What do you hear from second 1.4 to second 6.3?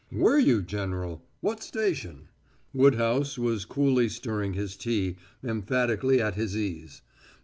What station?" Woodhouse was coolly stirring his tea, emphatically